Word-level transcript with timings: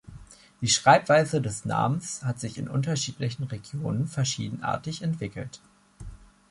Die 0.61 0.67
Schreibweise 0.67 1.41
des 1.43 1.63
Namens 1.63 2.23
hat 2.25 2.39
sich 2.39 2.57
in 2.57 2.67
unterschiedlichen 2.67 3.43
Regionen 3.43 4.07
verschiedenartig 4.07 5.03
entwickelt. 5.03 5.59